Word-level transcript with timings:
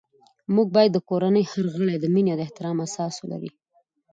موږ 0.55 0.67
باید 0.75 0.91
د 0.93 0.99
کورنۍ 1.09 1.43
هر 1.51 1.65
غړی 1.73 1.95
د 1.99 2.05
مینې 2.13 2.31
او 2.33 2.39
احترام 2.45 2.77
احساس 2.83 3.13
ولري 3.19 3.51